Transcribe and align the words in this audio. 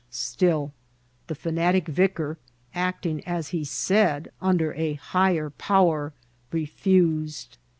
Still 0.09 0.73
the 1.27 1.35
fanatic 1.35 1.87
vicar, 1.87 2.39
acting, 2.73 3.21
as 3.27 3.49
he 3.49 3.63
said, 3.63 4.31
under 4.41 4.73
a 4.73 4.95
higher 4.95 5.51
power, 5.51 6.11
refused. 6.51 7.59